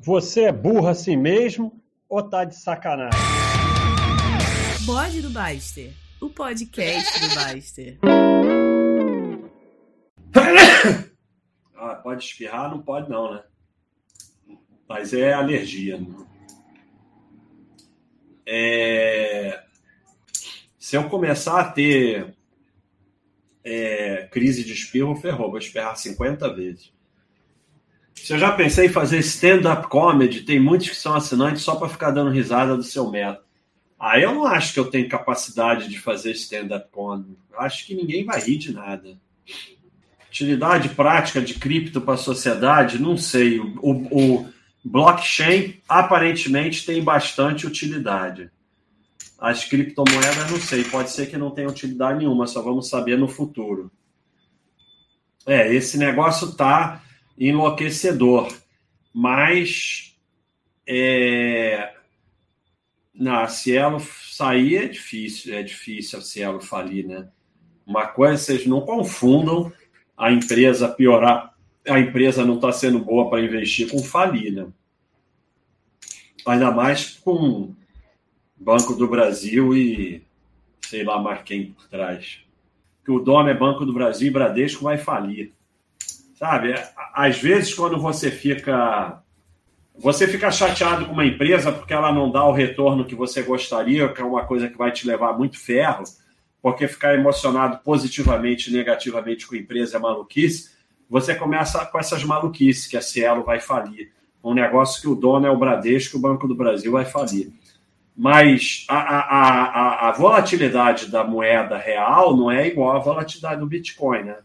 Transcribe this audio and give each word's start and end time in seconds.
Você 0.00 0.42
é 0.42 0.52
burro 0.52 0.86
assim 0.86 1.16
mesmo 1.16 1.82
ou 2.08 2.22
tá 2.22 2.44
de 2.44 2.54
sacanagem? 2.54 3.18
Bode 4.86 5.20
do 5.20 5.28
Baster, 5.28 5.92
o 6.20 6.30
podcast 6.30 7.20
do 7.20 7.34
Baster. 7.34 7.98
Ah, 11.80 11.94
pode 11.94 12.24
espirrar? 12.24 12.68
Não 12.68 12.82
pode 12.82 13.08
não, 13.08 13.34
né? 13.34 13.44
Mas 14.88 15.14
é 15.14 15.32
alergia. 15.32 15.96
Né? 15.96 16.26
É... 18.44 19.62
Se 20.76 20.96
eu 20.96 21.08
começar 21.08 21.60
a 21.60 21.70
ter 21.70 22.36
é, 23.62 24.28
crise 24.32 24.64
de 24.64 24.72
espirro, 24.72 25.14
ferrou. 25.14 25.50
Vou 25.50 25.58
espirrar 25.58 25.96
50 25.96 26.52
vezes. 26.52 26.92
Se 28.28 28.34
eu 28.34 28.38
já 28.38 28.52
pensei 28.52 28.84
em 28.84 28.90
fazer 28.90 29.20
stand-up 29.20 29.88
comedy, 29.88 30.42
tem 30.42 30.60
muitos 30.60 30.90
que 30.90 30.96
são 30.96 31.14
assinantes 31.14 31.62
só 31.62 31.76
para 31.76 31.88
ficar 31.88 32.10
dando 32.10 32.28
risada 32.28 32.76
do 32.76 32.82
seu 32.82 33.10
método. 33.10 33.46
Aí 33.98 34.22
eu 34.22 34.34
não 34.34 34.44
acho 34.44 34.74
que 34.74 34.78
eu 34.78 34.90
tenho 34.90 35.08
capacidade 35.08 35.88
de 35.88 35.98
fazer 35.98 36.32
stand-up 36.32 36.90
comedy. 36.92 37.38
Acho 37.56 37.86
que 37.86 37.94
ninguém 37.94 38.26
vai 38.26 38.38
rir 38.38 38.58
de 38.58 38.70
nada. 38.70 39.18
Utilidade 40.28 40.90
prática 40.90 41.40
de 41.40 41.54
cripto 41.54 42.02
para 42.02 42.12
a 42.12 42.18
sociedade, 42.18 43.00
não 43.00 43.16
sei. 43.16 43.60
O, 43.60 43.92
o, 44.10 44.48
blockchain 44.84 45.80
aparentemente 45.88 46.84
tem 46.84 47.02
bastante 47.02 47.66
utilidade. 47.66 48.50
As 49.38 49.64
criptomoedas, 49.64 50.50
não 50.50 50.60
sei, 50.60 50.84
pode 50.84 51.12
ser 51.12 51.30
que 51.30 51.38
não 51.38 51.50
tenha 51.50 51.66
utilidade 51.66 52.18
nenhuma, 52.18 52.46
só 52.46 52.60
vamos 52.60 52.90
saber 52.90 53.16
no 53.16 53.26
futuro. 53.26 53.90
É, 55.46 55.72
esse 55.72 55.96
negócio 55.96 56.52
tá 56.52 57.02
enlouquecedor. 57.38 58.52
Mas 59.12 60.16
é, 60.86 61.94
na 63.14 63.46
Cielo 63.48 64.00
sair 64.00 64.76
é 64.76 64.86
difícil, 64.86 65.54
é 65.54 65.62
difícil 65.62 66.18
a 66.18 66.22
Cielo 66.22 66.60
falir, 66.60 67.06
né? 67.06 67.28
Uma 67.86 68.06
coisa, 68.06 68.36
vocês 68.36 68.66
não 68.66 68.82
confundam 68.82 69.72
a 70.16 70.30
empresa 70.30 70.88
piorar, 70.88 71.54
a 71.86 71.98
empresa 71.98 72.44
não 72.44 72.56
está 72.56 72.70
sendo 72.72 72.98
boa 72.98 73.30
para 73.30 73.40
investir 73.40 73.90
com 73.90 74.02
falir, 74.02 74.52
né? 74.52 74.66
Ainda 76.46 76.70
mais 76.70 77.14
com 77.16 77.74
Banco 78.56 78.94
do 78.94 79.06
Brasil 79.08 79.76
e 79.76 80.22
sei 80.82 81.04
lá 81.04 81.20
mais 81.20 81.42
quem 81.42 81.72
por 81.72 81.86
trás. 81.88 82.40
Que 83.04 83.10
o 83.10 83.20
dono 83.20 83.48
é 83.48 83.54
Banco 83.54 83.84
do 83.84 83.92
Brasil 83.92 84.28
e 84.28 84.32
Bradesco 84.32 84.84
vai 84.84 84.98
falir. 84.98 85.52
Sabe? 86.38 86.72
Às 87.12 87.40
vezes, 87.40 87.74
quando 87.74 88.00
você 88.00 88.30
fica. 88.30 89.20
Você 89.96 90.28
fica 90.28 90.52
chateado 90.52 91.06
com 91.06 91.12
uma 91.12 91.26
empresa 91.26 91.72
porque 91.72 91.92
ela 91.92 92.12
não 92.12 92.30
dá 92.30 92.44
o 92.44 92.52
retorno 92.52 93.04
que 93.04 93.16
você 93.16 93.42
gostaria, 93.42 94.08
que 94.08 94.20
é 94.20 94.24
uma 94.24 94.44
coisa 94.44 94.68
que 94.68 94.78
vai 94.78 94.92
te 94.92 95.04
levar 95.04 95.36
muito 95.36 95.58
ferro, 95.58 96.04
porque 96.62 96.86
ficar 96.86 97.16
emocionado 97.16 97.78
positivamente 97.78 98.70
e 98.70 98.72
negativamente 98.72 99.44
com 99.44 99.56
a 99.56 99.58
empresa 99.58 99.96
é 99.96 100.00
maluquice, 100.00 100.70
você 101.10 101.34
começa 101.34 101.84
com 101.84 101.98
essas 101.98 102.22
maluquices, 102.22 102.86
que 102.86 102.96
a 102.96 103.00
Cielo 103.00 103.42
vai 103.42 103.58
falir. 103.58 104.12
Um 104.44 104.54
negócio 104.54 105.02
que 105.02 105.08
o 105.08 105.16
dono 105.16 105.48
é 105.48 105.50
o 105.50 105.58
Bradesco, 105.58 106.16
o 106.16 106.20
Banco 106.20 106.46
do 106.46 106.54
Brasil 106.54 106.92
vai 106.92 107.04
falir. 107.04 107.52
Mas 108.16 108.86
a, 108.88 108.96
a, 108.96 109.20
a, 109.20 110.08
a 110.08 110.12
volatilidade 110.12 111.10
da 111.10 111.24
moeda 111.24 111.76
real 111.76 112.36
não 112.36 112.48
é 112.48 112.68
igual 112.68 112.96
à 112.96 113.00
volatilidade 113.00 113.58
do 113.58 113.66
Bitcoin, 113.66 114.22
né? 114.22 114.36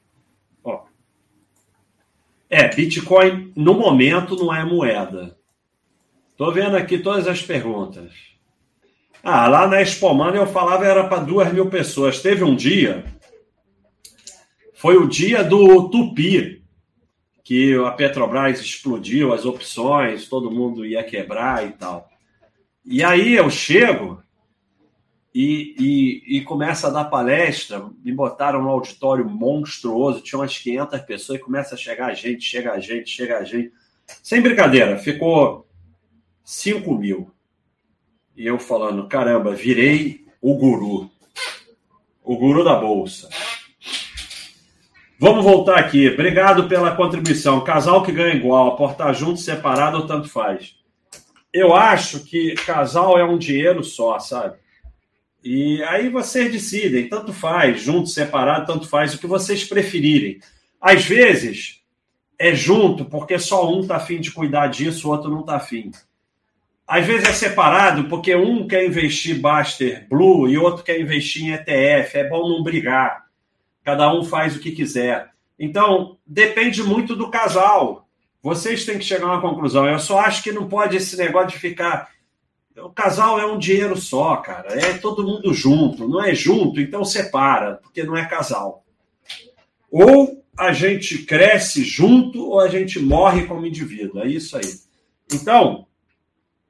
É, 2.54 2.68
Bitcoin 2.68 3.52
no 3.56 3.74
momento 3.74 4.36
não 4.36 4.54
é 4.54 4.64
moeda. 4.64 5.36
Estou 6.30 6.52
vendo 6.52 6.78
aqui 6.78 7.00
todas 7.00 7.28
as 7.28 7.42
perguntas. 7.42 8.12
Ah, 9.24 9.48
lá 9.48 9.66
na 9.66 9.82
Expomania 9.82 10.40
eu 10.40 10.46
falava 10.46 10.86
era 10.86 11.08
para 11.08 11.24
duas 11.24 11.52
mil 11.52 11.68
pessoas. 11.68 12.22
Teve 12.22 12.44
um 12.44 12.56
dia, 12.56 13.06
foi 14.76 14.98
o 14.98 15.08
dia 15.08 15.44
do 15.44 15.90
Tupi, 15.90 16.64
que 17.44 17.74
a 17.74 17.90
Petrobras 17.90 18.62
explodiu 18.62 19.34
as 19.34 19.46
opções, 19.46 20.30
todo 20.30 20.52
mundo 20.52 20.86
ia 20.86 21.04
quebrar 21.04 21.68
e 21.68 21.72
tal. 21.72 22.08
E 22.86 23.04
aí 23.04 23.34
eu 23.34 23.50
chego 23.50 24.23
e, 25.34 25.76
e, 25.80 26.38
e, 26.38 26.42
começa 26.44 26.88
a 26.88 26.92
dar 26.92 27.06
palestra, 27.06 27.90
me 28.04 28.12
botaram 28.12 28.62
no 28.62 28.70
auditório 28.70 29.28
monstruoso, 29.28 30.22
tinha 30.22 30.38
umas 30.38 30.56
500 30.56 31.02
pessoas 31.02 31.40
e 31.40 31.44
começa 31.44 31.74
a 31.74 31.78
chegar 31.78 32.14
gente, 32.14 32.44
chega 32.44 32.80
gente, 32.80 33.10
chega 33.10 33.44
gente. 33.44 33.74
Sem 34.22 34.42
brincadeira, 34.42 35.00
ficou 35.00 35.68
5 36.44 36.94
mil. 36.94 37.32
E 38.38 38.46
eu 38.46 38.60
falando, 38.60 39.08
caramba, 39.08 39.56
virei 39.56 40.24
o 40.40 40.56
guru. 40.56 41.10
O 42.24 42.38
guru 42.38 42.64
da 42.64 42.76
bolsa. 42.76 43.28
Vamos 45.20 45.44
voltar 45.44 45.80
aqui. 45.80 46.10
Obrigado 46.10 46.68
pela 46.68 46.96
contribuição. 46.96 47.64
Casal 47.64 48.04
que 48.04 48.12
ganha 48.12 48.36
igual, 48.36 48.68
aportar 48.68 49.14
junto, 49.16 49.40
separado 49.40 50.06
tanto 50.06 50.30
faz. 50.30 50.76
Eu 51.52 51.74
acho 51.74 52.24
que 52.24 52.54
casal 52.56 53.18
é 53.18 53.24
um 53.24 53.38
dinheiro 53.38 53.84
só, 53.84 54.20
sabe? 54.20 54.63
E 55.44 55.84
aí 55.84 56.10
vocês 56.10 56.52
decidem, 56.52 57.10
tanto 57.10 57.34
faz, 57.34 57.82
junto, 57.82 58.08
separado, 58.08 58.66
tanto 58.66 58.88
faz, 58.88 59.14
o 59.14 59.20
que 59.20 59.28
vocês 59.28 59.64
preferirem. 59.64 60.40
Às 60.80 61.04
vezes 61.04 61.82
é 62.40 62.56
junto, 62.56 63.06
porque 63.06 63.38
só 63.38 63.70
um 63.70 63.82
está 63.82 63.98
afim 63.98 64.22
de 64.22 64.32
cuidar 64.32 64.68
disso, 64.68 65.08
o 65.08 65.12
outro 65.12 65.30
não 65.30 65.42
está 65.42 65.58
afim. 65.58 65.92
Às 66.88 67.06
vezes 67.06 67.28
é 67.28 67.34
separado, 67.34 68.06
porque 68.06 68.36
um 68.36 68.68
quer 68.68 68.86
investir 68.86 69.40
Baster 69.40 70.08
Blue 70.10 70.50
e 70.50 70.58
outro 70.58 70.84
quer 70.84 71.00
investir 71.00 71.44
em 71.44 71.54
ETF. 71.54 72.18
É 72.18 72.30
bom 72.30 72.48
não 72.48 72.64
brigar. 72.64 73.26
Cada 73.84 74.14
um 74.14 74.24
faz 74.24 74.56
o 74.56 74.60
que 74.60 74.72
quiser. 74.72 75.30
Então, 75.58 76.18
depende 76.26 76.84
muito 76.84 77.16
do 77.16 77.30
casal. 77.30 78.08
Vocês 78.42 78.86
têm 78.86 78.98
que 78.98 79.06
chegar 79.06 79.28
a 79.28 79.34
uma 79.34 79.42
conclusão. 79.42 79.88
Eu 79.88 80.00
só 80.00 80.20
acho 80.20 80.44
que 80.44 80.52
não 80.52 80.68
pode 80.68 80.98
esse 80.98 81.18
negócio 81.18 81.52
de 81.52 81.60
ficar 81.60 82.10
o 82.78 82.90
casal 82.90 83.40
é 83.40 83.46
um 83.46 83.58
dinheiro 83.58 83.96
só, 83.96 84.38
cara. 84.38 84.74
É 84.74 84.98
todo 84.98 85.24
mundo 85.24 85.54
junto. 85.54 86.08
Não 86.08 86.24
é 86.24 86.34
junto, 86.34 86.80
então 86.82 87.06
separa, 87.06 87.76
porque 87.76 88.04
não 88.04 88.16
é 88.16 88.26
casal. 88.26 88.84
Ou 89.92 90.44
a 90.58 90.72
gente 90.72 91.20
cresce 91.20 91.84
junto 91.84 92.50
ou 92.50 92.60
a 92.60 92.68
gente 92.68 93.00
morre 93.00 93.46
como 93.46 93.66
indivíduo. 93.66 94.22
É 94.22 94.28
isso 94.28 94.58
aí. 94.58 94.68
Então, 95.32 95.88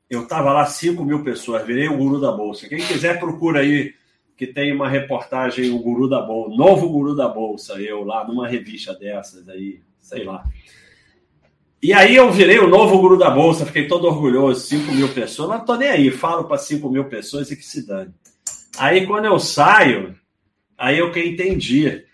eu 0.10 0.24
estava 0.24 0.54
lá, 0.54 0.66
5 0.66 1.04
mil 1.04 1.24
pessoas, 1.24 1.66
virei 1.66 1.88
o 1.88 1.98
guru 1.98 2.20
da 2.20 2.32
Bolsa. 2.32 2.68
Quem 2.68 2.80
quiser, 2.80 3.20
procura 3.20 3.62
aí, 3.62 3.94
que 4.36 4.48
tem 4.48 4.74
uma 4.74 4.90
reportagem, 4.90 5.72
o 5.72 5.80
Guru 5.80 6.10
da 6.10 6.22
Bolsa, 6.22 6.56
novo 6.56 6.90
Guru 6.90 7.16
da 7.16 7.28
Bolsa, 7.28 7.82
eu 7.82 8.04
lá 8.04 8.28
numa 8.28 8.48
revista 8.48 8.94
dessas 8.94 9.48
aí, 9.48 9.82
sei 10.00 10.24
lá. 10.24 10.44
E 11.84 11.92
aí 11.92 12.16
eu 12.16 12.32
virei 12.32 12.60
o 12.60 12.68
novo 12.70 12.98
guru 12.98 13.18
da 13.18 13.30
Bolsa, 13.30 13.66
fiquei 13.66 13.90
todo 13.90 14.08
orgulhoso, 14.08 14.68
5 14.68 14.94
mil 14.94 15.10
pessoas, 15.10 15.50
não 15.50 15.66
tô 15.66 15.76
nem 15.76 15.90
aí, 15.90 16.12
falo 16.12 16.46
para 16.46 16.58
5 16.58 16.90
mil 16.90 17.04
pessoas 17.10 17.52
e 17.52 17.58
que 17.58 17.66
se 17.66 17.86
dane. 17.86 18.14
Aí 18.78 19.06
quando 19.06 19.26
eu 19.26 19.38
saio, 19.38 20.16
aí 20.78 20.98
eu 20.98 21.12
que 21.12 21.20
entendi. 21.20 22.06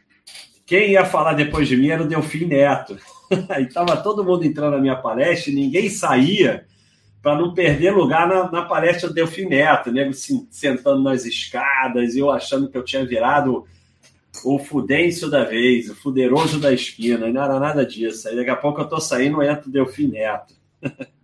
Quem 0.66 0.94
ia 0.94 1.06
falar 1.06 1.34
depois 1.34 1.68
de 1.68 1.78
mim 1.78 1.90
era 1.90 2.02
o 2.02 2.08
Delfim 2.08 2.46
Neto. 2.46 2.98
Aí 3.48 3.68
tava 3.68 3.98
todo 3.98 4.24
mundo 4.24 4.44
entrando 4.44 4.72
na 4.72 4.82
minha 4.82 4.96
palestra 4.96 5.52
e 5.52 5.56
ninguém 5.56 5.88
saía 5.88 6.66
para 7.22 7.38
não 7.38 7.54
perder 7.54 7.92
lugar 7.92 8.28
na, 8.28 8.52
na 8.52 8.62
palestra 8.64 9.08
do 9.08 9.14
Delfim 9.14 9.46
Neto, 9.46 9.92
nego 9.92 10.10
assim, 10.10 10.48
sentando 10.50 11.04
nas 11.04 11.26
escadas, 11.26 12.16
eu 12.16 12.32
achando 12.32 12.70
que 12.70 12.78
eu 12.78 12.84
tinha 12.84 13.06
virado 13.06 13.66
o 14.44 14.60
Fudêncio 14.60 15.30
da 15.30 15.44
vez, 15.44 15.90
o 15.90 15.96
Fuderoso 15.96 16.60
da 16.60 16.74
esquina, 16.74 17.28
e 17.28 17.34
não 17.34 17.44
era 17.44 17.60
nada 17.60 17.86
disso. 17.86 18.28
Aí 18.28 18.36
daqui 18.36 18.50
a 18.50 18.56
pouco 18.56 18.82
eu 18.82 18.88
tô 18.88 19.00
saindo, 19.00 19.42
entra 19.42 19.68
o 19.68 19.72
Delfim 19.72 20.08
Neto. 20.08 20.54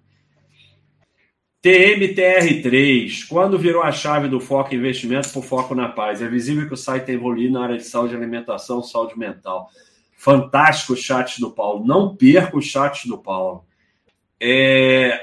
TMTR3, 1.65 3.27
quando 3.27 3.57
virou 3.57 3.81
a 3.81 3.91
chave 3.91 4.27
do 4.27 4.39
foco 4.39 4.71
em 4.71 4.77
investimento 4.77 5.29
por 5.29 5.43
foco 5.43 5.73
na 5.73 5.89
paz? 5.89 6.21
É 6.21 6.27
visível 6.27 6.67
que 6.67 6.75
o 6.75 6.77
site 6.77 7.05
tem 7.05 7.15
evoluído 7.15 7.53
na 7.53 7.63
área 7.63 7.77
de 7.77 7.83
saúde 7.83 8.13
e 8.13 8.17
alimentação, 8.17 8.83
saúde 8.83 9.17
mental. 9.17 9.71
Fantástico 10.15 10.93
o 10.93 10.95
chat 10.95 11.41
do 11.41 11.49
Paulo. 11.49 11.83
Não 11.83 12.15
perca 12.15 12.55
o 12.55 12.61
chat 12.61 13.07
do 13.07 13.17
Paulo. 13.17 13.65
É, 14.39 15.19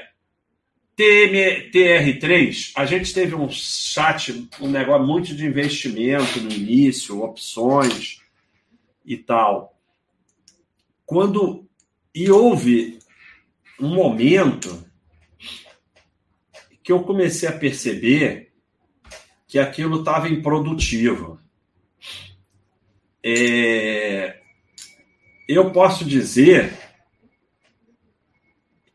TR3, 0.97 2.71
a 2.75 2.85
gente 2.85 3.13
teve 3.13 3.33
um 3.35 3.49
chat, 3.49 4.47
um 4.61 4.69
negócio 4.69 5.07
muito 5.07 5.35
de 5.35 5.45
investimento 5.45 6.39
no 6.39 6.51
início, 6.51 7.23
opções 7.23 8.21
e 9.03 9.17
tal. 9.17 9.75
Quando 11.05 11.67
e 12.13 12.29
houve 12.29 12.99
um 13.79 13.95
momento 13.95 14.85
que 16.83 16.91
eu 16.91 17.01
comecei 17.03 17.49
a 17.49 17.57
perceber 17.57 18.51
que 19.47 19.57
aquilo 19.57 19.99
estava 19.99 20.29
improdutivo. 20.29 21.39
É, 23.23 24.39
eu 25.47 25.71
posso 25.71 26.05
dizer 26.05 26.77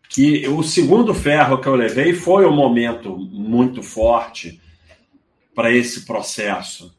que 0.09 0.49
o 0.49 0.63
segundo 0.63 1.13
ferro 1.13 1.61
que 1.61 1.69
eu 1.69 1.75
levei 1.75 2.15
foi 2.15 2.47
um 2.47 2.55
momento 2.55 3.17
muito 3.17 3.83
forte 3.83 4.61
para 5.55 5.71
esse 5.73 6.07
processo, 6.07 6.97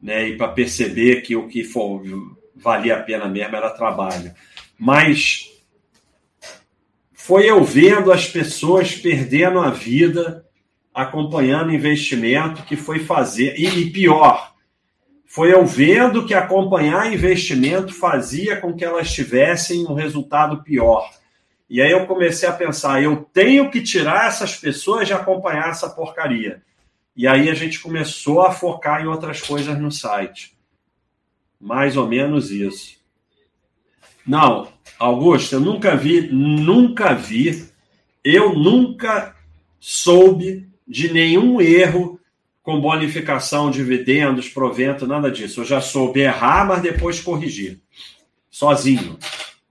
né? 0.00 0.28
E 0.28 0.36
para 0.36 0.48
perceber 0.48 1.22
que 1.22 1.34
o 1.34 1.48
que 1.48 1.64
for, 1.64 2.02
valia 2.54 2.96
a 2.96 3.02
pena 3.02 3.28
mesmo 3.28 3.56
era 3.56 3.70
trabalho. 3.70 4.32
Mas 4.78 5.50
foi 7.12 7.50
eu 7.50 7.62
vendo 7.64 8.12
as 8.12 8.26
pessoas 8.26 8.94
perdendo 8.94 9.58
a 9.58 9.70
vida 9.70 10.46
acompanhando 10.94 11.72
investimento 11.72 12.62
que 12.62 12.76
foi 12.76 13.00
fazer. 13.00 13.54
E, 13.58 13.66
e 13.66 13.90
pior, 13.90 14.54
foi 15.24 15.52
eu 15.52 15.64
vendo 15.64 16.26
que 16.26 16.34
acompanhar 16.34 17.12
investimento 17.12 17.92
fazia 17.92 18.56
com 18.56 18.74
que 18.74 18.84
elas 18.84 19.12
tivessem 19.12 19.86
um 19.86 19.94
resultado 19.94 20.62
pior. 20.62 21.08
E 21.68 21.82
aí 21.82 21.90
eu 21.90 22.06
comecei 22.06 22.48
a 22.48 22.52
pensar, 22.52 23.02
eu 23.02 23.28
tenho 23.32 23.70
que 23.70 23.82
tirar 23.82 24.28
essas 24.28 24.56
pessoas 24.56 25.06
de 25.06 25.12
acompanhar 25.12 25.68
essa 25.68 25.90
porcaria. 25.90 26.62
E 27.14 27.26
aí 27.26 27.50
a 27.50 27.54
gente 27.54 27.80
começou 27.80 28.42
a 28.42 28.52
focar 28.52 29.02
em 29.02 29.06
outras 29.06 29.40
coisas 29.40 29.78
no 29.78 29.90
site. 29.90 30.56
Mais 31.60 31.96
ou 31.96 32.06
menos 32.06 32.50
isso. 32.50 32.96
Não, 34.26 34.68
Augusto, 34.98 35.54
eu 35.54 35.60
nunca 35.60 35.96
vi, 35.96 36.28
nunca 36.30 37.14
vi, 37.14 37.68
eu 38.24 38.54
nunca 38.54 39.34
soube 39.80 40.68
de 40.86 41.12
nenhum 41.12 41.60
erro 41.60 42.18
com 42.62 42.80
bonificação, 42.80 43.70
dividendos, 43.70 44.48
provento, 44.48 45.06
nada 45.06 45.30
disso. 45.30 45.60
Eu 45.60 45.64
já 45.64 45.80
soube 45.80 46.20
errar, 46.20 46.66
mas 46.66 46.82
depois 46.82 47.20
corrigir. 47.20 47.80
Sozinho. 48.50 49.18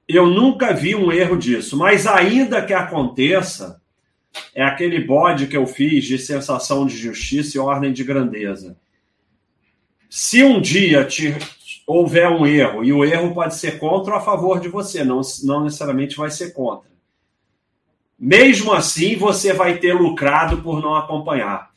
Eu 0.07 0.27
nunca 0.27 0.73
vi 0.73 0.95
um 0.95 1.11
erro 1.11 1.37
disso, 1.37 1.77
mas 1.77 2.07
ainda 2.07 2.65
que 2.65 2.73
aconteça, 2.73 3.81
é 4.55 4.63
aquele 4.63 4.99
bode 4.99 5.47
que 5.47 5.57
eu 5.57 5.67
fiz 5.67 6.05
de 6.05 6.17
sensação 6.17 6.85
de 6.85 6.95
justiça 6.95 7.57
e 7.57 7.59
ordem 7.59 7.91
de 7.91 8.03
grandeza. 8.03 8.77
Se 10.09 10.43
um 10.43 10.61
dia 10.61 11.03
te, 11.03 11.35
houver 11.85 12.29
um 12.29 12.45
erro, 12.45 12.83
e 12.83 12.93
o 12.93 13.03
erro 13.03 13.33
pode 13.33 13.55
ser 13.55 13.79
contra 13.79 14.13
ou 14.13 14.19
a 14.19 14.21
favor 14.21 14.59
de 14.59 14.69
você, 14.69 15.03
não, 15.03 15.21
não 15.43 15.63
necessariamente 15.63 16.15
vai 16.15 16.29
ser 16.29 16.53
contra. 16.53 16.89
Mesmo 18.17 18.73
assim, 18.73 19.15
você 19.15 19.53
vai 19.53 19.77
ter 19.77 19.93
lucrado 19.93 20.61
por 20.61 20.81
não 20.81 20.95
acompanhar. 20.95 21.71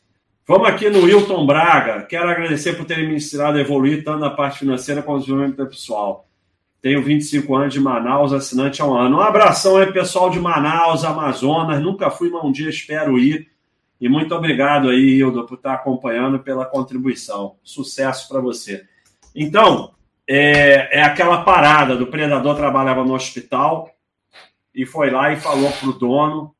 Vamos 0.46 0.68
aqui 0.68 0.88
no 0.88 1.04
Wilton 1.04 1.46
Braga. 1.46 2.02
Quero 2.02 2.28
agradecer 2.28 2.72
por 2.72 2.84
terem 2.84 3.08
me 3.08 3.16
ensinado 3.16 3.58
a 3.58 3.60
evoluir 3.60 4.02
tanto 4.02 4.20
na 4.20 4.30
parte 4.30 4.60
financeira 4.60 5.02
quanto 5.02 5.18
no 5.18 5.24
desenvolvimento 5.26 5.66
pessoal. 5.66 6.26
Tenho 6.82 7.02
25 7.02 7.54
anos 7.54 7.74
de 7.74 7.80
Manaus, 7.80 8.32
assinante 8.32 8.80
há 8.80 8.86
um 8.86 8.94
ano. 8.94 9.18
Um 9.18 9.20
abração 9.20 9.76
aí, 9.76 9.92
pessoal 9.92 10.30
de 10.30 10.40
Manaus, 10.40 11.04
Amazonas. 11.04 11.80
Nunca 11.82 12.10
fui, 12.10 12.30
mas 12.30 12.42
um 12.42 12.52
dia 12.52 12.70
espero 12.70 13.18
ir. 13.18 13.50
E 14.00 14.08
muito 14.08 14.34
obrigado 14.34 14.88
aí, 14.88 15.18
Hildo, 15.18 15.46
por 15.46 15.56
estar 15.56 15.74
acompanhando 15.74 16.38
pela 16.38 16.64
contribuição. 16.64 17.56
Sucesso 17.62 18.28
para 18.28 18.40
você. 18.40 18.84
Então, 19.34 19.92
é, 20.26 21.00
é 21.00 21.02
aquela 21.02 21.42
parada 21.42 21.96
do 21.96 22.06
predador 22.06 22.56
trabalhava 22.56 23.04
no 23.04 23.14
hospital, 23.14 23.90
e 24.74 24.86
foi 24.86 25.10
lá 25.10 25.32
e 25.32 25.36
falou 25.36 25.70
para 25.72 25.88
o 25.88 25.92
dono 25.92 26.54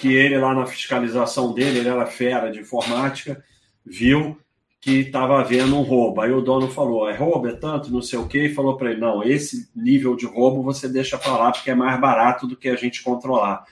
que 0.00 0.14
ele 0.14 0.38
lá 0.38 0.54
na 0.54 0.66
fiscalização 0.66 1.52
dele, 1.52 1.80
ele 1.80 1.88
era 1.88 2.06
fera 2.06 2.50
de 2.50 2.60
informática, 2.60 3.44
viu 3.84 4.38
que 4.82 4.98
estava 4.98 5.38
havendo 5.38 5.78
um 5.78 5.82
roubo. 5.82 6.20
Aí 6.20 6.32
o 6.32 6.40
dono 6.40 6.66
falou: 6.66 7.08
é 7.08 7.16
roubo, 7.16 7.46
é 7.46 7.52
tanto, 7.52 7.90
não 7.90 8.02
sei 8.02 8.18
o 8.18 8.26
quê, 8.26 8.46
e 8.46 8.54
falou 8.54 8.76
para 8.76 8.90
ele: 8.90 9.00
não, 9.00 9.22
esse 9.22 9.70
nível 9.74 10.16
de 10.16 10.26
roubo 10.26 10.60
você 10.60 10.88
deixa 10.88 11.16
para 11.16 11.36
lá 11.36 11.52
porque 11.52 11.70
é 11.70 11.74
mais 11.74 11.98
barato 12.00 12.48
do 12.48 12.56
que 12.56 12.68
a 12.68 12.74
gente 12.74 13.00
controlar. 13.00 13.64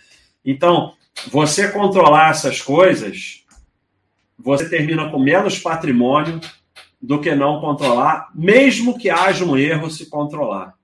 Então, 0.45 0.95
você 1.27 1.69
controlar 1.69 2.31
essas 2.31 2.63
coisas, 2.63 3.45
você 4.39 4.69
termina 4.69 5.11
com 5.11 5.19
menos 5.19 5.59
patrimônio 5.59 6.41
do 7.03 7.21
que 7.21 7.35
não 7.35 7.61
controlar, 7.61 8.29
mesmo 8.33 8.97
que 8.97 9.11
haja 9.11 9.45
um 9.45 9.57
erro 9.57 9.91
se 9.91 10.07
controlar. 10.07 10.75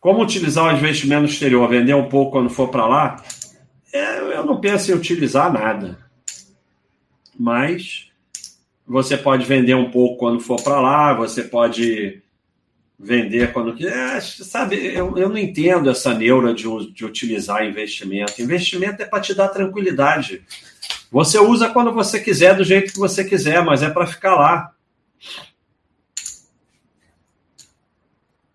Como 0.00 0.22
utilizar 0.22 0.72
o 0.72 0.76
investimento 0.76 1.26
exterior? 1.26 1.68
Vender 1.68 1.94
um 1.94 2.08
pouco 2.08 2.32
quando 2.32 2.48
for 2.48 2.68
para 2.68 2.86
lá? 2.86 3.22
É, 3.92 4.18
eu 4.18 4.44
não 4.46 4.58
penso 4.58 4.90
em 4.90 4.94
utilizar 4.94 5.52
nada. 5.52 5.98
Mas 7.38 8.10
você 8.92 9.16
pode 9.16 9.46
vender 9.46 9.74
um 9.74 9.90
pouco 9.90 10.18
quando 10.18 10.38
for 10.38 10.62
para 10.62 10.78
lá, 10.78 11.14
você 11.14 11.42
pode 11.42 12.20
vender 12.98 13.50
quando 13.50 13.74
quiser. 13.74 14.18
É, 14.18 14.20
sabe, 14.20 14.76
eu, 14.76 15.16
eu 15.16 15.30
não 15.30 15.38
entendo 15.38 15.88
essa 15.88 16.12
neura 16.12 16.52
de, 16.52 16.64
de 16.92 17.02
utilizar 17.02 17.64
investimento. 17.64 18.42
Investimento 18.42 19.02
é 19.02 19.06
para 19.06 19.22
te 19.22 19.34
dar 19.34 19.48
tranquilidade. 19.48 20.42
Você 21.10 21.38
usa 21.38 21.70
quando 21.70 21.90
você 21.90 22.20
quiser, 22.20 22.54
do 22.54 22.64
jeito 22.64 22.92
que 22.92 22.98
você 22.98 23.24
quiser, 23.24 23.64
mas 23.64 23.82
é 23.82 23.88
para 23.88 24.06
ficar 24.06 24.34
lá. 24.34 24.74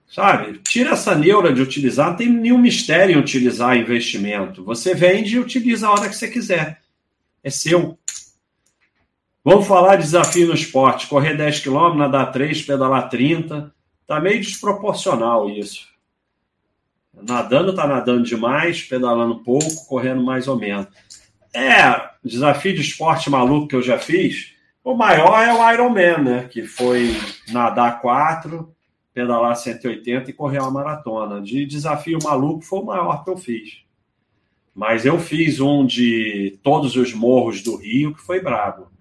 Sabe? 0.08 0.60
Tira 0.60 0.92
essa 0.92 1.16
neura 1.16 1.52
de 1.52 1.64
utilizar, 1.64 2.12
não 2.12 2.16
tem 2.16 2.30
nenhum 2.30 2.60
mistério 2.60 3.16
em 3.16 3.20
utilizar 3.20 3.76
investimento. 3.76 4.64
Você 4.64 4.94
vende 4.94 5.36
e 5.36 5.40
utiliza 5.40 5.88
a 5.88 5.92
hora 5.92 6.08
que 6.08 6.16
você 6.16 6.28
quiser. 6.28 6.80
É 7.44 7.50
seu. 7.50 7.98
Vamos 9.50 9.66
falar 9.66 9.96
de 9.96 10.04
desafio 10.04 10.50
no 10.50 10.54
esporte. 10.54 11.08
Correr 11.08 11.34
10 11.38 11.62
km, 11.62 11.96
nadar 11.96 12.34
3, 12.34 12.64
pedalar 12.64 13.08
30. 13.08 13.74
Tá 14.06 14.20
meio 14.20 14.42
desproporcional 14.42 15.50
isso. 15.50 15.88
Nadando 17.14 17.74
tá 17.74 17.88
nadando 17.88 18.24
demais, 18.24 18.84
pedalando 18.84 19.40
pouco, 19.40 19.88
correndo 19.88 20.22
mais 20.22 20.50
ou 20.50 20.58
menos. 20.58 20.88
É, 21.56 22.10
desafio 22.22 22.76
de 22.76 22.82
esporte 22.82 23.30
maluco 23.30 23.70
que 23.70 23.76
eu 23.78 23.82
já 23.82 23.98
fiz. 23.98 24.52
O 24.84 24.94
maior 24.94 25.42
é 25.42 25.54
o 25.54 25.72
Ironman, 25.72 26.18
né? 26.18 26.50
Que 26.52 26.64
foi 26.64 27.16
nadar 27.50 28.02
4, 28.02 28.70
pedalar 29.14 29.56
180 29.56 30.30
e 30.30 30.34
correr 30.34 30.60
uma 30.60 30.72
maratona. 30.72 31.40
De 31.40 31.66
desafio 31.66 32.20
maluco 32.22 32.66
foi 32.66 32.80
o 32.80 32.86
maior 32.86 33.24
que 33.24 33.30
eu 33.30 33.38
fiz. 33.38 33.78
Mas 34.76 35.06
eu 35.06 35.18
fiz 35.18 35.62
um 35.62 35.86
de 35.86 36.60
todos 36.62 36.98
os 36.98 37.14
morros 37.14 37.62
do 37.62 37.78
Rio 37.78 38.14
que 38.14 38.22
foi 38.22 38.42
brabo. 38.42 38.97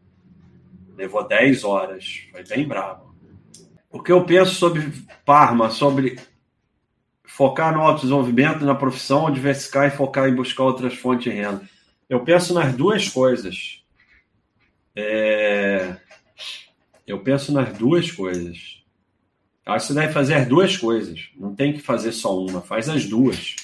Levou 0.97 1.27
10 1.27 1.65
horas. 1.65 2.27
Foi 2.33 2.43
bem 2.45 2.67
brabo. 2.67 3.15
O 3.91 4.03
que 4.03 4.11
eu 4.11 4.25
penso 4.25 4.55
sobre 4.55 4.93
Parma, 5.25 5.71
sobre 5.71 6.19
focar 7.25 7.75
no 7.75 7.83
autodesenvolvimento, 7.83 8.65
na 8.65 8.75
profissão, 8.75 9.31
diversificar 9.31 9.89
e 9.89 9.91
focar 9.91 10.29
em 10.29 10.35
buscar 10.35 10.65
outras 10.65 10.95
fontes 10.95 11.25
de 11.25 11.31
renda. 11.31 11.63
Eu 12.09 12.21
penso 12.21 12.55
nas 12.55 12.75
duas 12.75 13.09
coisas. 13.09 13.85
É... 14.95 15.97
Eu 17.07 17.21
penso 17.21 17.53
nas 17.53 17.77
duas 17.77 18.11
coisas. 18.11 18.83
Acho 19.67 19.89
que 19.89 19.93
você 19.93 20.01
deve 20.01 20.13
fazer 20.13 20.35
as 20.35 20.49
duas 20.49 20.77
coisas. 20.77 21.29
Não 21.37 21.55
tem 21.55 21.73
que 21.73 21.81
fazer 21.81 22.13
só 22.13 22.39
uma, 22.39 22.63
faz 22.63 22.89
as 22.89 23.05
duas. 23.05 23.57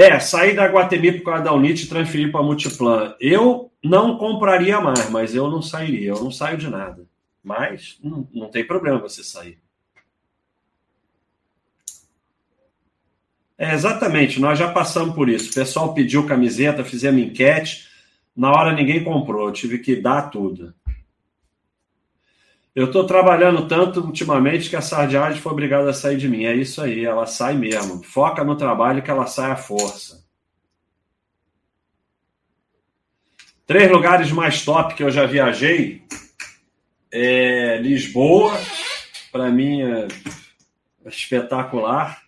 É, 0.00 0.20
sair 0.20 0.54
da 0.54 0.66
Guatemi 0.66 1.10
por 1.10 1.24
causa 1.24 1.42
da 1.42 1.52
Unite 1.52 1.84
e 1.84 1.88
transferir 1.88 2.30
para 2.30 2.40
Multiplan. 2.40 3.16
Eu 3.20 3.72
não 3.82 4.16
compraria 4.16 4.80
mais, 4.80 5.10
mas 5.10 5.34
eu 5.34 5.50
não 5.50 5.60
sairia. 5.60 6.10
Eu 6.10 6.22
não 6.22 6.30
saio 6.30 6.56
de 6.56 6.68
nada. 6.70 7.04
Mas 7.42 7.98
não, 8.00 8.28
não 8.32 8.48
tem 8.48 8.64
problema 8.64 9.00
você 9.00 9.24
sair. 9.24 9.58
É, 13.58 13.74
exatamente, 13.74 14.38
nós 14.38 14.56
já 14.56 14.70
passamos 14.70 15.16
por 15.16 15.28
isso. 15.28 15.50
O 15.50 15.54
pessoal 15.54 15.92
pediu 15.92 16.24
camiseta, 16.24 16.84
fizemos 16.84 17.20
enquete. 17.20 17.88
Na 18.36 18.52
hora 18.52 18.72
ninguém 18.72 19.02
comprou, 19.02 19.48
eu 19.48 19.52
tive 19.52 19.78
que 19.78 19.96
dar 19.96 20.30
tudo. 20.30 20.72
Eu 22.74 22.86
estou 22.86 23.04
trabalhando 23.06 23.66
tanto 23.66 24.00
ultimamente 24.00 24.70
que 24.70 24.76
a 24.76 24.80
sardiagem 24.80 25.40
foi 25.40 25.52
obrigada 25.52 25.90
a 25.90 25.94
sair 25.94 26.16
de 26.16 26.28
mim. 26.28 26.44
É 26.44 26.54
isso 26.54 26.80
aí, 26.80 27.04
ela 27.04 27.26
sai 27.26 27.54
mesmo. 27.54 28.02
Foca 28.04 28.44
no 28.44 28.56
trabalho 28.56 29.02
que 29.02 29.10
ela 29.10 29.26
sai 29.26 29.50
à 29.50 29.56
força. 29.56 30.26
Três 33.66 33.90
lugares 33.90 34.30
mais 34.32 34.64
top 34.64 34.94
que 34.94 35.02
eu 35.02 35.10
já 35.10 35.26
viajei. 35.26 36.02
É 37.10 37.78
Lisboa, 37.78 38.52
para 39.30 39.50
mim 39.50 39.82
é 39.82 40.08
espetacular. 41.06 42.22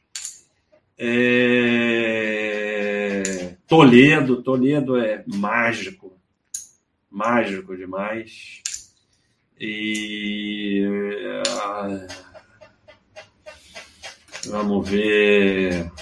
É... 0.99 2.01
Toledo, 3.67 4.43
Toledo 4.43 4.99
é 4.99 5.25
mágico, 5.27 6.19
mágico 7.11 7.75
demais. 7.77 8.61
E. 9.61 10.87
Uh, 10.87 12.07
vamos 14.49 14.89
ver. 14.89 15.93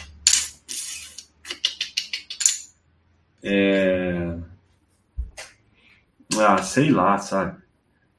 É, 3.42 4.38
ah, 6.38 6.62
sei 6.62 6.90
lá, 6.90 7.18
sabe? 7.18 7.60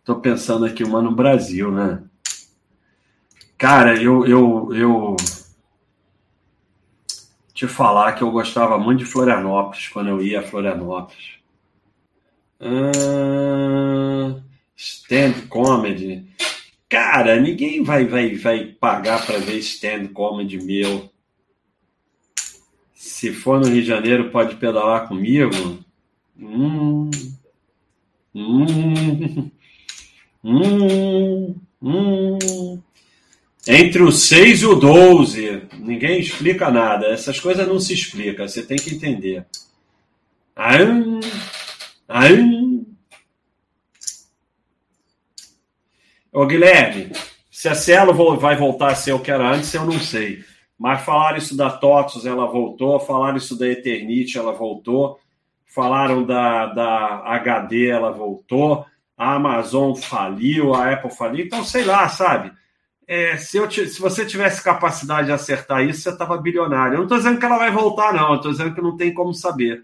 Tô 0.03 0.19
pensando 0.19 0.65
aqui 0.65 0.83
uma 0.83 1.01
no 1.01 1.15
Brasil, 1.15 1.71
né? 1.71 2.03
Cara, 3.57 4.01
eu, 4.01 4.25
eu, 4.25 4.69
eu. 4.73 5.15
te 7.53 7.67
falar 7.67 8.13
que 8.13 8.23
eu 8.23 8.31
gostava 8.31 8.77
muito 8.77 8.99
de 8.99 9.05
Florianópolis 9.05 9.87
quando 9.89 10.09
eu 10.09 10.21
ia 10.21 10.39
a 10.39 10.43
Florianópolis. 10.43 11.39
Ah, 12.59 14.41
stand 14.79 15.47
comedy. 15.49 16.25
Cara, 16.87 17.39
ninguém 17.39 17.83
vai, 17.83 18.05
vai, 18.05 18.35
vai 18.35 18.65
pagar 18.65 19.25
para 19.25 19.37
ver 19.37 19.57
stand 19.57 20.07
comedy 20.07 20.57
meu. 20.57 21.11
Se 22.95 23.33
for 23.33 23.59
no 23.59 23.67
Rio 23.67 23.81
de 23.81 23.87
Janeiro, 23.87 24.31
pode 24.31 24.55
pedalar 24.55 25.07
comigo? 25.07 25.83
Hum. 26.39 27.11
Hum. 28.33 29.51
Hum. 30.41 31.55
Hum. 31.81 32.81
Entre 33.67 34.01
o 34.01 34.09
6 34.09 34.61
e 34.61 34.65
o 34.65 34.75
12, 34.75 35.63
ninguém 35.77 36.21
explica 36.21 36.71
nada. 36.71 37.07
Essas 37.07 37.37
coisas 37.41 37.67
não 37.67 37.77
se 37.77 37.93
explicam, 37.93 38.47
você 38.47 38.63
tem 38.63 38.77
que 38.77 38.95
entender. 38.95 39.45
Aum, 40.55 41.19
aum. 42.07 42.58
Ô 46.31 46.45
Guilherme, 46.45 47.11
se 47.49 47.67
a 47.67 47.73
Cielo 47.73 48.13
vai 48.37 48.55
voltar 48.55 48.91
a 48.91 48.95
ser 48.95 49.13
o 49.13 49.19
que 49.19 49.31
era 49.31 49.51
antes, 49.51 49.73
eu 49.73 49.83
não 49.83 49.99
sei. 49.99 50.43
Mas 50.77 51.01
falaram 51.01 51.37
isso 51.37 51.57
da 51.57 51.69
TOTOS, 51.69 52.25
ela 52.25 52.45
voltou. 52.45 52.99
Falaram 52.99 53.37
isso 53.37 53.57
da 53.57 53.67
Eternite, 53.67 54.37
ela 54.37 54.53
voltou. 54.53 55.19
Falaram 55.65 56.23
da, 56.23 56.67
da 56.67 57.21
HD, 57.25 57.87
ela 57.87 58.11
voltou. 58.11 58.85
A 59.17 59.33
Amazon 59.33 59.93
faliu, 59.93 60.73
a 60.73 60.93
Apple 60.93 61.11
faliu. 61.11 61.45
Então, 61.45 61.65
sei 61.65 61.83
lá, 61.83 62.07
sabe? 62.07 62.53
É, 63.07 63.35
se, 63.37 63.57
eu, 63.57 63.69
se 63.69 63.99
você 63.99 64.25
tivesse 64.25 64.63
capacidade 64.63 65.27
de 65.27 65.33
acertar 65.33 65.83
isso, 65.83 66.01
você 66.01 66.09
estava 66.11 66.37
bilionário. 66.37 66.93
Eu 66.93 66.97
não 66.99 67.03
estou 67.03 67.17
dizendo 67.17 67.39
que 67.39 67.45
ela 67.45 67.57
vai 67.57 67.71
voltar, 67.71 68.13
não. 68.13 68.29
Eu 68.29 68.35
estou 68.35 68.51
dizendo 68.51 68.73
que 68.73 68.81
não 68.81 68.95
tem 68.95 69.13
como 69.13 69.33
saber. 69.33 69.83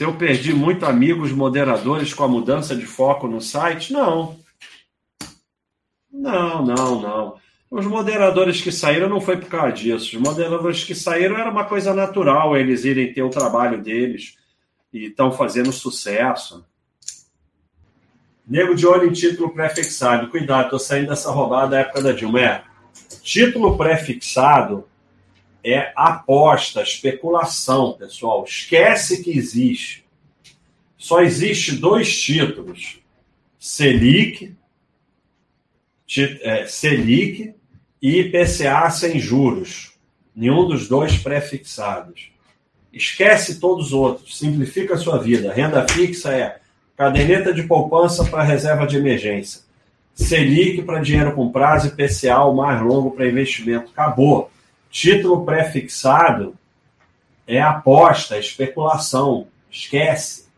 Se 0.00 0.04
eu 0.06 0.14
perdi 0.14 0.54
muito 0.54 0.86
amigos 0.86 1.30
moderadores 1.30 2.14
com 2.14 2.24
a 2.24 2.28
mudança 2.28 2.74
de 2.74 2.86
foco 2.86 3.28
no 3.28 3.38
site, 3.38 3.92
não. 3.92 4.34
Não, 6.10 6.64
não, 6.64 7.02
não. 7.02 7.34
Os 7.70 7.84
moderadores 7.84 8.62
que 8.62 8.72
saíram 8.72 9.10
não 9.10 9.20
foi 9.20 9.36
por 9.36 9.50
causa 9.50 9.72
disso. 9.72 10.16
Os 10.16 10.22
moderadores 10.22 10.84
que 10.84 10.94
saíram 10.94 11.36
era 11.36 11.50
uma 11.50 11.66
coisa 11.66 11.92
natural, 11.92 12.56
eles 12.56 12.86
irem 12.86 13.12
ter 13.12 13.22
o 13.22 13.28
trabalho 13.28 13.82
deles 13.82 14.38
e 14.90 15.08
estão 15.08 15.30
fazendo 15.30 15.70
sucesso. 15.70 16.64
Nego 18.48 18.74
de 18.74 18.86
olho 18.86 19.06
em 19.06 19.12
título 19.12 19.50
pré-fixado. 19.50 20.30
Cuidado, 20.30 20.64
estou 20.64 20.78
saindo 20.78 21.10
dessa 21.10 21.30
roubada 21.30 21.72
da 21.72 21.80
época 21.80 22.00
da 22.00 22.12
Dilma. 22.12 22.40
É, 22.40 22.64
título 23.22 23.76
pré-fixado 23.76 24.88
é 25.64 25.92
aposta, 25.96 26.82
especulação, 26.82 27.92
pessoal. 27.92 28.44
Esquece 28.44 29.22
que 29.22 29.30
existe. 29.30 30.04
Só 30.96 31.22
existe 31.22 31.76
dois 31.76 32.20
títulos: 32.20 33.00
Selic, 33.58 34.54
é, 36.42 36.66
Selic 36.66 37.54
e 38.00 38.20
IPCA 38.20 38.90
sem 38.90 39.18
juros. 39.18 39.92
Nenhum 40.34 40.66
dos 40.66 40.88
dois 40.88 41.18
pré-fixados. 41.18 42.30
Esquece 42.92 43.60
todos 43.60 43.86
os 43.86 43.92
outros. 43.92 44.38
Simplifica 44.38 44.94
a 44.94 44.98
sua 44.98 45.18
vida. 45.18 45.52
Renda 45.52 45.86
fixa 45.88 46.32
é 46.32 46.58
caderneta 46.96 47.52
de 47.52 47.62
poupança 47.62 48.24
para 48.24 48.42
reserva 48.42 48.86
de 48.86 48.96
emergência. 48.96 49.62
Selic 50.14 50.82
para 50.82 51.00
dinheiro 51.00 51.34
com 51.34 51.50
prazo 51.50 51.88
e 51.88 51.90
PCA 51.90 52.44
o 52.44 52.54
mais 52.54 52.80
longo 52.82 53.10
para 53.12 53.28
investimento. 53.28 53.90
Acabou. 53.90 54.50
Título 54.90 55.44
pré-fixado 55.44 56.54
é 57.46 57.60
aposta, 57.60 58.36
é 58.36 58.40
especulação. 58.40 59.46
Esquece. 59.70 60.50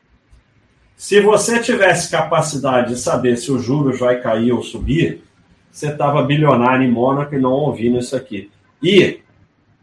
Se 0.96 1.20
você 1.20 1.60
tivesse 1.60 2.10
capacidade 2.10 2.94
de 2.94 2.98
saber 2.98 3.36
se 3.36 3.50
os 3.50 3.62
juros 3.62 3.98
vai 3.98 4.20
cair 4.20 4.52
ou 4.52 4.62
subir, 4.62 5.22
você 5.70 5.88
estava 5.88 6.22
bilionário 6.22 6.86
em 6.86 6.90
Mônaco 6.90 7.34
e 7.34 7.38
não 7.38 7.52
ouvindo 7.52 7.98
isso 7.98 8.14
aqui. 8.14 8.50
E 8.82 9.20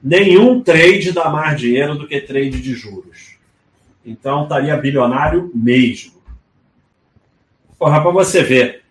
nenhum 0.01 0.61
trade 0.61 1.11
dá 1.11 1.29
mais 1.29 1.59
dinheiro 1.59 1.95
do 1.95 2.07
que 2.07 2.21
trade 2.21 2.61
de 2.61 2.73
juros. 2.73 3.37
Então 4.05 4.43
estaria 4.43 4.77
bilionário 4.77 5.51
mesmo. 5.53 6.13
Porra, 7.77 8.01
para 8.01 8.11
você 8.11 8.43
ver. 8.43 8.83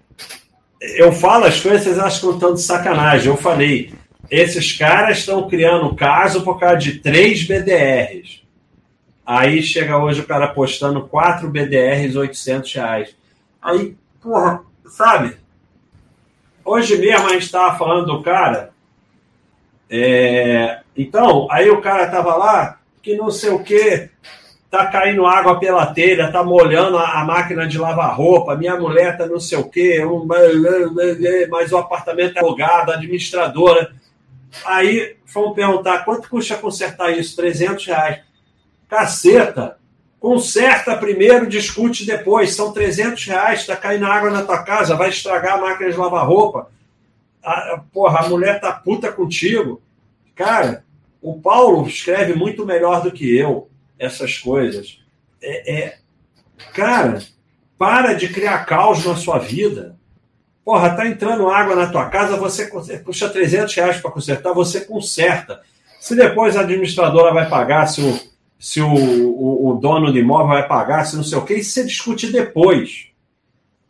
Eu 0.81 1.13
falo 1.13 1.45
as 1.45 1.61
coisas, 1.61 1.83
vocês 1.83 1.99
acham 1.99 2.21
que 2.21 2.27
eu 2.27 2.35
estou 2.35 2.55
de 2.55 2.61
sacanagem. 2.61 3.29
Eu 3.29 3.37
falei, 3.37 3.93
esses 4.31 4.73
caras 4.73 5.19
estão 5.19 5.49
criando 5.49 5.95
caso 5.95 6.43
por 6.43 6.59
causa 6.59 6.79
de 6.79 6.99
três 6.99 7.43
BDRs. 7.45 8.43
Aí 9.25 9.63
chega 9.63 9.99
hoje 9.99 10.21
o 10.21 10.27
cara 10.27 10.49
postando 10.49 11.07
quatro 11.07 11.51
BDRs 11.51 12.17
800 12.17 12.75
reais. 12.75 13.17
Aí, 13.61 13.95
porra, 14.23 14.63
sabe? 14.87 15.37
Hoje 16.65 16.97
mesmo 16.97 17.27
a 17.27 17.33
gente 17.33 17.45
estava 17.45 17.77
falando 17.79 18.07
do 18.07 18.23
cara. 18.23 18.71
É... 19.91 20.81
Então, 20.97 21.47
aí 21.51 21.71
o 21.71 21.81
cara 21.81 22.07
tava 22.09 22.35
lá, 22.37 22.79
que 23.03 23.17
não 23.17 23.31
sei 23.31 23.51
o 23.51 23.63
que, 23.63 24.11
tá 24.71 24.87
caindo 24.87 25.27
água 25.27 25.59
pela 25.59 25.87
telha, 25.87 26.31
tá 26.31 26.43
molhando 26.43 26.99
a, 26.99 27.21
a 27.21 27.25
máquina 27.25 27.67
de 27.67 27.79
lavar 27.79 28.15
roupa, 28.15 28.57
minha 28.57 28.77
mulher 28.77 29.17
tá 29.17 29.27
não 29.27 29.41
sei 29.41 29.59
o 29.59 29.69
quê, 29.69 30.05
um, 30.05 30.27
mas 31.51 31.73
o 31.73 31.79
apartamento 31.79 32.37
é 32.37 32.41
alugado, 32.41 32.93
administradora. 32.93 33.93
Aí 34.65 35.17
fomos 35.27 35.55
perguntar 35.55 36.05
quanto 36.05 36.29
custa 36.29 36.57
consertar 36.57 37.11
isso? 37.17 37.37
300 37.37 37.87
reais. 37.87 38.21
Caceta! 38.89 39.79
Conserta 40.19 40.97
primeiro, 40.97 41.47
discute 41.47 42.05
depois. 42.05 42.55
São 42.55 42.73
300 42.73 43.25
reais, 43.27 43.67
tá 43.67 43.77
caindo 43.77 44.07
água 44.07 44.31
na 44.31 44.43
tua 44.43 44.63
casa, 44.63 44.97
vai 44.97 45.11
estragar 45.11 45.55
a 45.55 45.61
máquina 45.61 45.91
de 45.91 45.97
lavar 45.97 46.27
roupa. 46.27 46.71
A, 47.43 47.81
porra, 47.93 48.21
a 48.21 48.29
mulher 48.29 48.61
tá 48.61 48.73
puta 48.73 49.13
contigo. 49.13 49.81
Cara, 50.35 50.85
o 51.23 51.41
Paulo 51.41 51.87
escreve 51.87 52.35
muito 52.35 52.67
melhor 52.67 53.03
do 53.03 53.13
que 53.13 53.37
eu 53.37 53.71
essas 53.99 54.39
coisas. 54.39 55.01
É, 55.41 55.73
é, 55.73 55.99
cara, 56.75 57.19
para 57.77 58.15
de 58.15 58.29
criar 58.29 58.65
caos 58.65 59.05
na 59.05 59.15
sua 59.15 59.39
vida. 59.39 59.98
Porra, 60.69 60.91
tá 60.91 61.07
entrando 61.07 61.49
água 61.49 61.75
na 61.75 61.87
tua 61.87 62.11
casa, 62.11 62.37
você 62.37 62.67
custa 63.03 63.31
300 63.31 63.75
reais 63.75 63.97
para 64.03 64.11
consertar, 64.11 64.53
você 64.53 64.83
conserta. 64.83 65.63
Se 65.99 66.15
depois 66.15 66.59
a 66.59 66.61
administradora 66.61 67.33
vai 67.33 67.49
pagar, 67.49 67.87
se 67.87 68.03
o, 68.03 68.21
se 68.61 68.79
o, 68.83 68.95
o, 68.95 69.71
o 69.71 69.75
dono 69.77 70.13
do 70.13 70.19
imóvel 70.19 70.49
vai 70.49 70.69
pagar, 70.69 71.07
se 71.07 71.17
não 71.17 71.25
sei 71.25 71.39
o 71.39 71.45
que, 71.47 71.55
isso 71.55 71.71
você 71.71 71.85
discute 71.85 72.31
depois. 72.31 73.07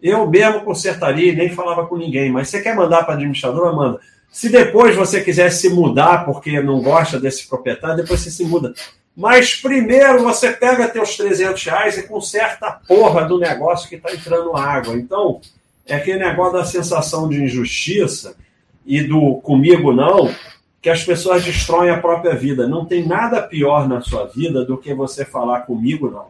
Eu 0.01 0.31
mesmo 0.31 0.61
consertaria 0.61 1.33
e 1.33 1.35
nem 1.35 1.51
falava 1.51 1.85
com 1.85 1.97
ninguém, 1.97 2.31
mas 2.31 2.49
você 2.49 2.63
quer 2.63 2.77
mandar 2.77 3.03
para 3.03 3.15
a 3.15 3.17
administradora, 3.17 3.73
manda. 3.73 3.99
Se 4.31 4.49
depois 4.49 4.95
você 4.95 5.21
quiser 5.21 5.51
se 5.51 5.69
mudar 5.71 6.27
porque 6.27 6.63
não 6.63 6.81
gosta 6.81 7.19
desse 7.19 7.49
proprietário, 7.49 7.97
depois 7.97 8.21
você 8.21 8.31
se 8.31 8.45
muda. 8.45 8.73
Mas 9.17 9.57
primeiro 9.57 10.23
você 10.23 10.53
pega 10.53 10.87
teus 10.87 11.17
300 11.17 11.65
reais 11.65 11.99
e 11.99 12.05
conserta 12.05 12.69
a 12.69 12.73
porra 12.75 13.25
do 13.25 13.37
negócio 13.37 13.89
que 13.89 13.97
está 13.97 14.15
entrando 14.15 14.57
água. 14.57 14.95
Então, 14.95 15.41
é 15.89 15.97
aquele 15.97 16.19
negócio 16.19 16.53
da 16.53 16.65
sensação 16.65 17.29
de 17.29 17.43
injustiça 17.43 18.37
e 18.87 19.03
do 19.03 19.37
comigo 19.37 19.93
não, 19.93 20.33
que 20.81 20.89
as 20.89 21.03
pessoas 21.03 21.45
destroem 21.45 21.91
a 21.91 22.01
própria 22.01 22.35
vida. 22.35 22.69
Não 22.69 22.85
tem 22.85 23.07
nada 23.07 23.43
pior 23.43 23.89
na 23.89 24.01
sua 24.01 24.27
vida 24.27 24.65
do 24.65 24.79
que 24.79 24.95
você 24.95 25.25
falar 25.25 25.63
comigo 25.63 26.11
não. 26.11 26.27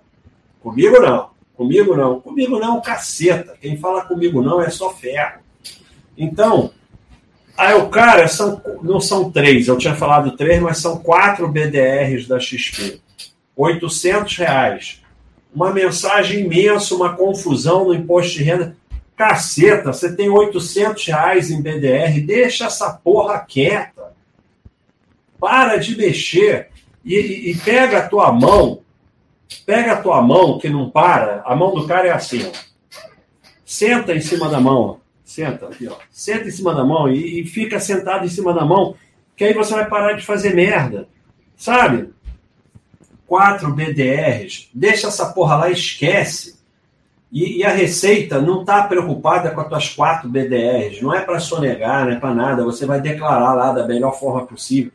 Comigo 0.62 1.00
não. 1.00 1.30
Comigo 1.54 1.96
não. 1.96 2.20
Comigo 2.20 2.58
não, 2.58 2.80
caceta. 2.80 3.56
Quem 3.60 3.76
fala 3.76 4.04
comigo 4.04 4.40
não 4.40 4.62
é 4.62 4.70
só 4.70 4.90
ferro. 4.90 5.40
Então, 6.16 6.72
Aí 7.58 7.74
o 7.74 7.88
cara, 7.88 8.28
são, 8.28 8.62
não 8.84 9.00
são 9.00 9.32
três, 9.32 9.66
eu 9.66 9.76
tinha 9.76 9.92
falado 9.92 10.36
três, 10.36 10.62
mas 10.62 10.78
são 10.78 10.98
quatro 10.98 11.48
BDRs 11.48 12.28
da 12.28 12.38
XP. 12.38 13.00
800 13.56 14.36
reais. 14.36 15.02
Uma 15.52 15.72
mensagem 15.72 16.44
imensa, 16.44 16.94
uma 16.94 17.16
confusão 17.16 17.86
no 17.86 17.94
imposto 17.94 18.34
de 18.34 18.44
renda. 18.44 18.76
Caceta, 19.18 19.92
você 19.92 20.14
tem 20.14 20.30
800 20.30 21.04
reais 21.06 21.50
em 21.50 21.60
BDR, 21.60 22.20
deixa 22.24 22.66
essa 22.66 22.92
porra 22.92 23.40
quieta. 23.40 24.16
Para 25.40 25.76
de 25.76 25.96
mexer 25.96 26.68
e, 27.04 27.50
e, 27.50 27.56
pega 27.56 27.98
a 27.98 28.08
tua 28.08 28.32
mão, 28.32 28.80
pega 29.66 29.92
a 29.92 30.02
tua 30.02 30.22
mão 30.22 30.58
que 30.58 30.68
não 30.68 30.88
para, 30.88 31.42
a 31.44 31.54
mão 31.54 31.74
do 31.74 31.86
cara 31.86 32.08
é 32.08 32.12
assim, 32.12 32.46
ó. 32.46 32.52
Senta 33.64 34.14
em 34.14 34.20
cima 34.20 34.48
da 34.48 34.60
mão, 34.60 35.00
Senta 35.28 35.66
aqui, 35.66 35.86
ó. 35.86 35.94
Senta 36.10 36.48
em 36.48 36.50
cima 36.50 36.74
da 36.74 36.82
mão 36.82 37.06
e, 37.06 37.42
e 37.42 37.46
fica 37.46 37.78
sentado 37.78 38.24
em 38.24 38.30
cima 38.30 38.54
da 38.54 38.64
mão, 38.64 38.94
que 39.36 39.44
aí 39.44 39.52
você 39.52 39.74
vai 39.74 39.86
parar 39.86 40.14
de 40.14 40.24
fazer 40.24 40.54
merda. 40.54 41.06
Sabe? 41.54 42.14
Quatro 43.26 43.74
BDRs. 43.74 44.70
Deixa 44.72 45.08
essa 45.08 45.26
porra 45.26 45.56
lá, 45.56 45.70
esquece. 45.70 46.57
E, 47.30 47.58
e 47.58 47.64
a 47.64 47.70
Receita 47.70 48.40
não 48.40 48.62
está 48.62 48.82
preocupada 48.82 49.50
com 49.50 49.60
as 49.60 49.68
tuas 49.68 49.88
quatro 49.90 50.28
BDRs. 50.28 51.02
Não 51.02 51.14
é 51.14 51.20
para 51.20 51.38
sonegar, 51.38 52.06
não 52.06 52.12
é 52.12 52.16
para 52.16 52.34
nada. 52.34 52.64
Você 52.64 52.86
vai 52.86 53.00
declarar 53.00 53.54
lá 53.54 53.72
da 53.72 53.86
melhor 53.86 54.18
forma 54.18 54.46
possível. 54.46 54.90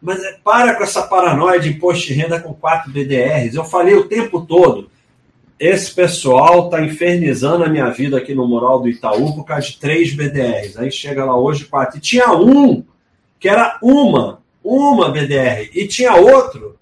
Mas 0.00 0.22
é, 0.22 0.32
para 0.44 0.74
com 0.74 0.82
essa 0.82 1.02
paranoia 1.02 1.60
de 1.60 1.70
imposto 1.70 2.06
de 2.06 2.14
renda 2.14 2.40
com 2.40 2.54
quatro 2.54 2.90
BDRs. 2.90 3.54
Eu 3.54 3.64
falei 3.64 3.94
o 3.94 4.08
tempo 4.08 4.44
todo. 4.44 4.90
Esse 5.58 5.92
pessoal 5.92 6.66
está 6.66 6.80
infernizando 6.80 7.64
a 7.64 7.68
minha 7.68 7.90
vida 7.90 8.16
aqui 8.16 8.32
no 8.32 8.46
mural 8.46 8.80
do 8.80 8.88
Itaú 8.88 9.34
por 9.34 9.44
causa 9.44 9.66
de 9.66 9.78
três 9.78 10.14
BDRs. 10.14 10.76
Aí 10.76 10.90
chega 10.90 11.24
lá 11.24 11.36
hoje 11.36 11.64
quatro. 11.64 11.98
E 11.98 12.00
tinha 12.00 12.32
um 12.32 12.84
que 13.40 13.48
era 13.48 13.78
uma, 13.82 14.40
uma 14.62 15.10
BDR. 15.10 15.70
E 15.74 15.86
tinha 15.86 16.14
outro 16.14 16.76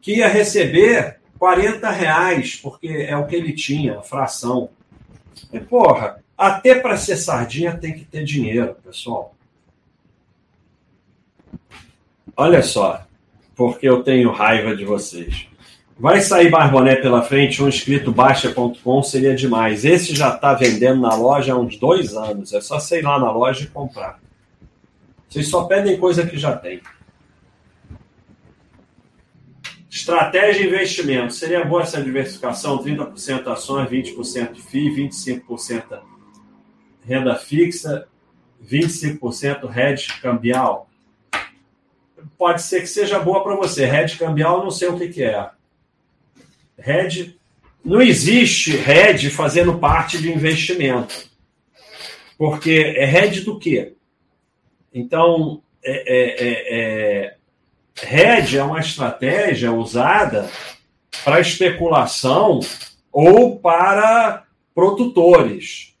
que 0.00 0.16
ia 0.16 0.28
receber 0.28 1.19
40 1.40 1.90
reais, 1.90 2.54
porque 2.54 2.86
é 2.86 3.16
o 3.16 3.26
que 3.26 3.34
ele 3.34 3.54
tinha, 3.54 3.98
a 3.98 4.02
fração. 4.02 4.68
E, 5.50 5.58
porra, 5.58 6.22
até 6.36 6.74
para 6.74 6.98
ser 6.98 7.16
sardinha 7.16 7.74
tem 7.78 7.94
que 7.94 8.04
ter 8.04 8.24
dinheiro, 8.24 8.76
pessoal. 8.84 9.34
Olha 12.36 12.62
só, 12.62 13.06
porque 13.56 13.88
eu 13.88 14.02
tenho 14.02 14.30
raiva 14.30 14.76
de 14.76 14.84
vocês. 14.84 15.48
Vai 15.98 16.20
sair 16.20 16.50
Barboné 16.50 16.96
pela 16.96 17.22
frente, 17.22 17.62
um 17.62 17.68
escrito 17.68 18.12
baixa.com 18.12 19.02
seria 19.02 19.34
demais. 19.34 19.84
Esse 19.86 20.14
já 20.14 20.34
está 20.34 20.52
vendendo 20.52 21.00
na 21.00 21.14
loja 21.14 21.54
há 21.54 21.58
uns 21.58 21.78
dois 21.78 22.14
anos. 22.14 22.52
É 22.52 22.60
só 22.60 22.78
sair 22.78 23.02
lá 23.02 23.18
na 23.18 23.32
loja 23.32 23.64
e 23.64 23.66
comprar. 23.66 24.18
Vocês 25.26 25.48
só 25.48 25.64
pedem 25.64 25.98
coisa 25.98 26.26
que 26.26 26.36
já 26.36 26.54
tem. 26.54 26.82
Estratégia 29.90 30.62
de 30.62 30.68
investimento. 30.68 31.34
Seria 31.34 31.64
boa 31.64 31.82
essa 31.82 32.00
diversificação? 32.00 32.82
30% 32.82 33.48
ações, 33.48 33.90
20% 33.90 34.56
FII, 34.56 35.10
25% 35.10 36.00
renda 37.02 37.34
fixa, 37.34 38.06
25% 38.64 39.76
hedge 39.76 40.20
cambial. 40.20 40.88
Pode 42.38 42.62
ser 42.62 42.82
que 42.82 42.86
seja 42.86 43.18
boa 43.18 43.42
para 43.42 43.56
você. 43.56 43.84
Hedge 43.84 44.16
cambial, 44.16 44.62
não 44.62 44.70
sei 44.70 44.88
o 44.88 44.96
que, 44.96 45.08
que 45.08 45.24
é. 45.24 45.50
Hedge. 46.78 47.36
Não 47.84 48.00
existe 48.00 48.76
hedge 48.76 49.28
fazendo 49.28 49.78
parte 49.78 50.18
de 50.18 50.30
investimento. 50.30 51.28
Porque 52.38 52.94
é 52.96 53.12
hedge 53.12 53.40
do 53.40 53.58
quê? 53.58 53.94
Então, 54.94 55.62
é, 55.82 55.92
é, 55.92 56.48
é, 56.48 57.24
é 57.24 57.36
hedge 58.02 58.58
é 58.58 58.62
uma 58.62 58.80
estratégia 58.80 59.72
usada 59.72 60.48
para 61.24 61.40
especulação 61.40 62.60
ou 63.12 63.58
para 63.58 64.44
produtores 64.74 65.94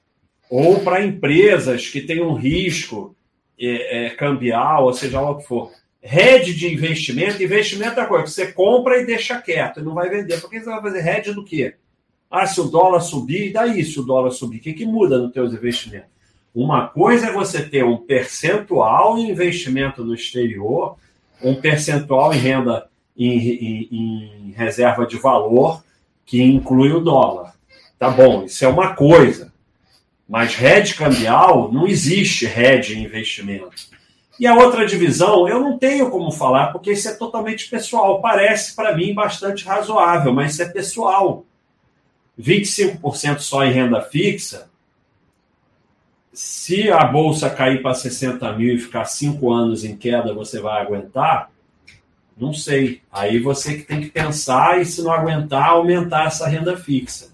ou 0.48 0.80
para 0.80 1.04
empresas 1.04 1.88
que 1.88 2.00
têm 2.00 2.22
um 2.22 2.34
risco 2.34 3.14
é, 3.58 4.06
é, 4.06 4.10
cambial, 4.10 4.84
ou 4.84 4.92
seja 4.92 5.20
lá 5.20 5.30
o 5.30 5.38
que 5.38 5.46
for. 5.46 5.70
Hedge 6.02 6.54
de 6.54 6.72
investimento, 6.72 7.42
investimento 7.42 8.00
é 8.00 8.06
coisa 8.06 8.24
que 8.24 8.30
você 8.30 8.52
compra 8.52 9.00
e 9.00 9.06
deixa 9.06 9.40
quieto, 9.40 9.80
e 9.80 9.82
não 9.82 9.94
vai 9.94 10.08
vender. 10.08 10.40
Por 10.40 10.48
que 10.48 10.58
você 10.58 10.66
vai 10.66 10.80
fazer 10.80 11.06
hedge 11.06 11.32
do 11.34 11.44
quê? 11.44 11.74
Ah, 12.30 12.46
se 12.46 12.60
o 12.60 12.64
dólar 12.64 13.00
subir, 13.00 13.52
daí 13.52 13.84
se 13.84 14.00
o 14.00 14.02
dólar 14.02 14.30
subir, 14.30 14.58
o 14.58 14.60
que, 14.60 14.72
que 14.72 14.86
muda 14.86 15.18
nos 15.18 15.32
teus 15.32 15.52
investimentos? 15.52 16.08
Uma 16.54 16.88
coisa 16.88 17.26
é 17.26 17.32
você 17.32 17.62
ter 17.62 17.84
um 17.84 17.98
percentual 17.98 19.18
em 19.18 19.30
investimento 19.30 20.02
no 20.02 20.14
exterior 20.14 20.96
um 21.42 21.54
percentual 21.54 22.32
em 22.32 22.38
renda 22.38 22.88
em, 23.16 23.38
em, 23.38 23.88
em 23.90 24.54
reserva 24.56 25.06
de 25.06 25.16
valor 25.16 25.82
que 26.24 26.42
inclui 26.42 26.92
o 26.92 27.00
dólar. 27.00 27.54
Tá 27.98 28.08
bom, 28.08 28.44
isso 28.44 28.64
é 28.64 28.68
uma 28.68 28.94
coisa. 28.94 29.52
Mas 30.28 30.60
hedge 30.60 30.94
cambial, 30.94 31.72
não 31.72 31.86
existe 31.86 32.46
hedge 32.46 32.96
em 32.96 33.04
investimento. 33.04 33.90
E 34.38 34.46
a 34.46 34.54
outra 34.54 34.86
divisão, 34.86 35.46
eu 35.46 35.60
não 35.60 35.76
tenho 35.76 36.08
como 36.08 36.30
falar, 36.30 36.68
porque 36.68 36.92
isso 36.92 37.08
é 37.08 37.12
totalmente 37.12 37.68
pessoal. 37.68 38.22
Parece 38.22 38.74
para 38.74 38.96
mim 38.96 39.12
bastante 39.12 39.66
razoável, 39.66 40.32
mas 40.32 40.52
isso 40.52 40.62
é 40.62 40.66
pessoal. 40.66 41.44
25% 42.40 43.40
só 43.40 43.64
em 43.64 43.72
renda 43.72 44.00
fixa, 44.00 44.69
se 46.32 46.90
a 46.90 47.04
bolsa 47.04 47.50
cair 47.50 47.82
para 47.82 47.94
60 47.94 48.52
mil 48.52 48.74
e 48.74 48.78
ficar 48.78 49.04
cinco 49.04 49.52
anos 49.52 49.84
em 49.84 49.96
queda, 49.96 50.32
você 50.32 50.60
vai 50.60 50.80
aguentar? 50.80 51.50
Não 52.36 52.54
sei. 52.54 53.02
Aí 53.12 53.38
você 53.38 53.74
que 53.74 53.82
tem 53.82 54.00
que 54.00 54.08
pensar 54.08 54.80
e, 54.80 54.86
se 54.86 55.02
não 55.02 55.12
aguentar, 55.12 55.70
aumentar 55.70 56.26
essa 56.26 56.48
renda 56.48 56.76
fixa. 56.76 57.28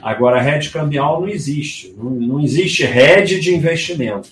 Agora, 0.00 0.40
rede 0.40 0.70
cambial 0.70 1.20
não 1.20 1.28
existe. 1.28 1.94
Não, 1.96 2.10
não 2.10 2.40
existe 2.40 2.84
rede 2.84 3.40
de 3.40 3.54
investimento. 3.54 4.30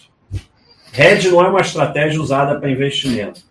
Rede 0.92 1.28
não 1.28 1.44
é 1.44 1.48
uma 1.48 1.60
estratégia 1.60 2.20
usada 2.20 2.58
para 2.58 2.70
investimento. 2.70 3.42